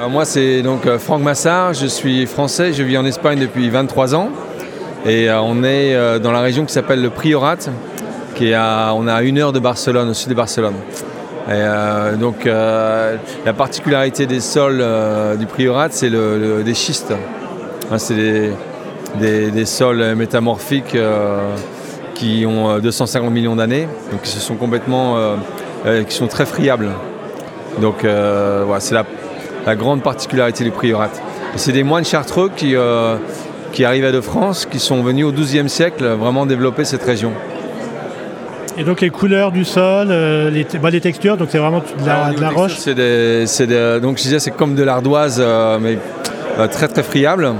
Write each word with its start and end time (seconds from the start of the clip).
Moi, 0.00 0.24
c'est 0.24 0.62
donc 0.62 0.86
euh, 0.86 0.98
Franck 0.98 1.22
Massard, 1.22 1.72
je 1.72 1.86
suis 1.86 2.26
français, 2.26 2.72
je 2.72 2.82
vis 2.82 2.98
en 2.98 3.04
Espagne 3.04 3.38
depuis 3.38 3.70
23 3.70 4.14
ans. 4.16 4.28
Et 5.06 5.30
euh, 5.30 5.40
on 5.40 5.62
est 5.62 5.94
euh, 5.94 6.18
dans 6.18 6.32
la 6.32 6.40
région 6.40 6.64
qui 6.64 6.72
s'appelle 6.72 7.00
le 7.00 7.10
Priorat, 7.10 7.56
qui 8.34 8.50
est 8.50 8.54
à, 8.54 8.92
on 8.96 9.06
une 9.20 9.38
heure 9.38 9.52
de 9.52 9.60
Barcelone, 9.60 10.08
au 10.08 10.14
sud 10.14 10.30
de 10.30 10.34
Barcelone. 10.34 10.74
Et, 11.48 12.16
donc 12.16 12.46
la 12.46 13.52
particularité 13.56 14.24
des 14.26 14.40
sols 14.40 14.82
du 15.38 15.44
Priorat, 15.46 15.88
c'est 15.90 16.08
le, 16.08 16.62
des 16.64 16.74
schistes. 16.74 17.12
Hein, 17.92 17.98
c'est 17.98 18.14
des, 19.20 19.50
des- 19.50 19.64
sols 19.66 20.14
métamorphiques 20.16 20.96
qui 22.14 22.44
ont 22.46 22.70
euh, 22.70 22.78
250 22.80 23.30
millions 23.30 23.56
d'années, 23.56 23.86
donc 24.10 24.22
qui 24.22 24.30
sont 24.30 24.56
complètement, 24.56 25.36
qui 26.08 26.14
sont 26.16 26.26
très 26.26 26.46
friables. 26.46 26.90
Donc 27.80 28.04
voilà, 28.04 28.80
c'est 28.80 28.94
la, 28.94 29.04
la 29.66 29.74
grande 29.76 30.02
particularité 30.02 30.64
du 30.64 30.70
priorat. 30.70 31.10
C'est 31.56 31.72
des 31.72 31.82
moines 31.84 32.04
chartreux 32.04 32.50
qui, 32.54 32.74
euh, 32.76 33.16
qui 33.72 33.84
arrivaient 33.84 34.12
de 34.12 34.20
France, 34.20 34.66
qui 34.70 34.78
sont 34.78 35.02
venus 35.02 35.24
au 35.26 35.32
XIIe 35.32 35.68
siècle 35.68 36.04
vraiment 36.04 36.46
développer 36.46 36.84
cette 36.84 37.02
région. 37.04 37.32
Et 38.76 38.82
donc 38.82 39.00
les 39.00 39.10
couleurs 39.10 39.52
du 39.52 39.64
sol, 39.64 40.08
euh, 40.10 40.50
les, 40.50 40.66
bah, 40.82 40.90
les 40.90 41.00
textures, 41.00 41.36
donc 41.36 41.48
c'est 41.50 41.58
vraiment 41.58 41.78
de 41.78 42.06
la, 42.06 42.32
de 42.32 42.40
la 42.40 42.50
roche. 42.50 42.74
C'est 42.76 42.94
donc 44.00 44.18
je 44.18 44.22
disais, 44.22 44.38
c'est 44.40 44.50
comme 44.50 44.74
de 44.74 44.82
l'ardoise, 44.82 45.36
euh, 45.40 45.78
mais 45.80 45.96
euh, 46.58 46.66
très 46.66 46.88
très 46.88 47.04
friable. 47.04 47.52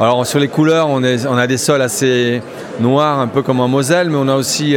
Alors 0.00 0.26
sur 0.26 0.38
les 0.38 0.48
couleurs, 0.48 0.88
on, 0.88 1.02
est- 1.04 1.26
on 1.26 1.36
a 1.36 1.46
des 1.46 1.58
sols 1.58 1.82
assez 1.82 2.40
noirs, 2.80 3.18
un 3.20 3.26
peu 3.28 3.42
comme 3.42 3.60
en 3.60 3.68
Moselle, 3.68 4.08
mais 4.08 4.16
on 4.18 4.28
a 4.28 4.34
aussi 4.34 4.76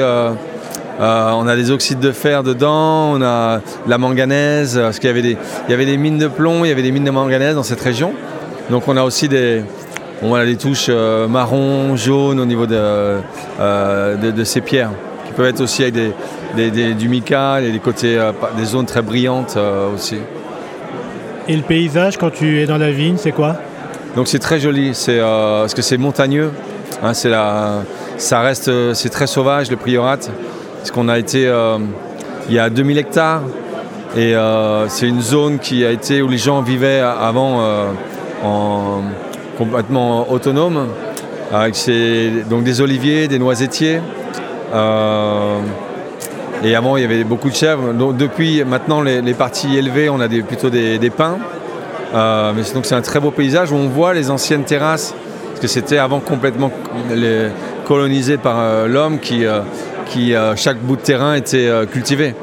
euh, 0.99 1.31
on 1.33 1.47
a 1.47 1.55
des 1.55 1.71
oxydes 1.71 1.99
de 1.99 2.11
fer 2.11 2.43
dedans, 2.43 3.11
on 3.13 3.21
a 3.21 3.57
de 3.57 3.89
la 3.89 3.97
manganèse, 3.97 4.77
parce 4.81 4.99
qu'il 4.99 5.07
y 5.07 5.11
avait 5.11 5.21
des, 5.21 5.37
il 5.67 5.71
y 5.71 5.73
avait 5.73 5.85
des 5.85 5.97
mines 5.97 6.17
de 6.17 6.27
plomb, 6.27 6.65
il 6.65 6.69
y 6.69 6.71
avait 6.71 6.81
des 6.81 6.91
mines 6.91 7.05
de 7.05 7.11
manganèse 7.11 7.55
dans 7.55 7.63
cette 7.63 7.81
région. 7.81 8.13
Donc 8.69 8.87
on 8.87 8.97
a 8.97 9.03
aussi 9.03 9.27
des, 9.29 9.63
voilà, 10.21 10.45
des 10.45 10.57
touches 10.57 10.87
euh, 10.89 11.27
marron, 11.27 11.95
jaune 11.95 12.39
au 12.39 12.45
niveau 12.45 12.65
de, 12.65 12.75
euh, 12.77 14.15
de, 14.15 14.31
de 14.31 14.43
ces 14.43 14.61
pierres, 14.61 14.91
qui 15.25 15.31
peuvent 15.33 15.47
être 15.47 15.61
aussi 15.61 15.83
avec 15.83 15.93
des, 15.95 16.11
des- 16.55 16.71
des- 16.71 16.93
du 16.93 17.07
mica 17.09 17.61
et 17.61 17.71
des 17.71 17.79
côtés, 17.79 18.17
pas- 18.39 18.51
des 18.57 18.65
zones 18.65 18.85
très 18.85 19.01
brillantes 19.01 19.57
aussi. 19.95 20.17
Et 21.47 21.55
le 21.55 21.63
paysage, 21.63 22.17
quand 22.17 22.29
tu 22.31 22.59
es 22.61 22.65
dans 22.67 22.77
la 22.77 22.91
vigne, 22.91 23.15
c'est 23.17 23.31
quoi? 23.31 23.55
Donc 24.15 24.27
c'est 24.27 24.39
très 24.39 24.59
joli, 24.59 24.93
c'est 24.93 25.19
parce 25.19 25.73
que 25.73 25.81
c'est 25.81 25.97
montagneux. 25.97 26.51
hein, 27.01 27.13
c'est 27.13 27.29
la, 27.29 27.83
ça 28.17 28.41
reste, 28.41 28.69
c'est 28.93 29.09
très 29.09 29.27
sauvage 29.27 29.71
le 29.71 29.77
priorat. 29.77 30.17
Parce 30.79 30.91
qu'on 30.91 31.07
a 31.07 31.19
été, 31.19 31.47
euh, 31.47 31.77
il 32.47 32.55
y 32.55 32.59
a 32.59 32.69
2000 32.69 32.97
hectares 32.97 33.43
et 34.17 34.35
euh, 34.35 34.87
c'est 34.87 35.07
une 35.07 35.21
zone 35.21 35.59
qui 35.59 35.85
a 35.85 35.91
été 35.91 36.21
où 36.21 36.27
les 36.27 36.39
gens 36.39 36.61
vivaient 36.61 36.99
avant 36.99 37.61
euh, 37.61 37.91
en 38.43 39.01
complètement 39.57 40.31
autonome, 40.31 40.87
avec 41.53 41.75
donc 42.49 42.63
des 42.63 42.81
oliviers, 42.81 43.27
des 43.27 43.39
noisetiers. 43.39 44.01
euh, 44.73 45.57
et 46.61 46.75
avant, 46.75 46.97
il 46.97 47.03
y 47.03 47.05
avait 47.05 47.23
beaucoup 47.23 47.49
de 47.49 47.55
chèvres. 47.55 47.93
Donc, 47.93 48.17
depuis 48.17 48.63
maintenant, 48.65 49.01
les, 49.01 49.33
parties 49.33 49.77
élevées, 49.77 50.09
on 50.09 50.19
a 50.19 50.27
plutôt 50.27 50.69
des, 50.69 51.09
pins. 51.09 51.37
Mais 52.13 52.63
donc 52.73 52.85
c'est 52.85 52.95
un 52.95 53.01
très 53.01 53.21
beau 53.21 53.31
paysage 53.31 53.71
où 53.71 53.75
on 53.75 53.87
voit 53.87 54.13
les 54.13 54.29
anciennes 54.29 54.63
terrasses, 54.63 55.13
parce 55.49 55.61
que 55.61 55.67
c'était 55.67 55.99
avant 55.99 56.19
complètement 56.19 56.71
colonisé 57.85 58.37
par 58.37 58.87
l'homme 58.87 59.19
qui, 59.19 59.45
qui 60.09 60.33
euh, 60.35 60.55
chaque 60.55 60.77
bout 60.77 60.95
de 60.95 61.01
terrain 61.01 61.35
était 61.35 61.67
euh, 61.67 61.85
cultivé. 61.85 62.35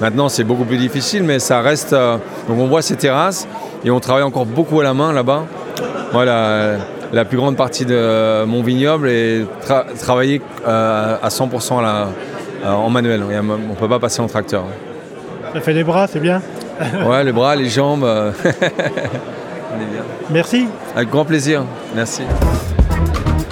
Maintenant 0.00 0.28
c'est 0.28 0.44
beaucoup 0.44 0.64
plus 0.64 0.76
difficile, 0.76 1.22
mais 1.24 1.38
ça 1.38 1.60
reste. 1.60 1.92
euh, 1.92 2.16
donc 2.48 2.58
on 2.58 2.66
voit 2.66 2.82
ces 2.82 2.96
terrasses 2.96 3.48
et 3.84 3.90
on 3.90 3.98
travaille 4.00 4.22
encore 4.24 4.46
beaucoup 4.46 4.80
à 4.80 4.84
la 4.84 4.94
main 4.94 5.12
là-bas. 5.12 5.44
Voilà, 6.12 6.76
la 7.12 7.24
plus 7.24 7.36
grande 7.36 7.56
partie 7.56 7.84
de 7.86 8.44
mon 8.44 8.62
vignoble 8.62 9.08
est 9.08 9.42
tra- 9.66 9.84
travailler 9.98 10.40
euh, 10.66 11.16
à 11.22 11.28
100% 11.28 11.78
à 11.78 11.82
la- 11.82 12.08
euh, 12.64 12.72
en 12.72 12.88
manuel. 12.90 13.22
On 13.22 13.42
ne 13.42 13.74
peut 13.74 13.88
pas 13.88 13.98
passer 13.98 14.20
en 14.20 14.26
tracteur. 14.26 14.64
Ça 15.54 15.60
fait 15.60 15.74
des 15.74 15.84
bras, 15.84 16.06
c'est 16.06 16.20
bien. 16.20 16.40
Ouais, 17.06 17.24
les 17.24 17.32
bras, 17.32 17.56
les 17.56 17.70
jambes. 17.70 18.04
on 18.44 19.80
est 19.80 19.86
bien. 19.86 20.02
Merci. 20.30 20.68
Avec 20.94 21.08
grand 21.10 21.24
plaisir. 21.24 21.64
Merci. 21.94 22.22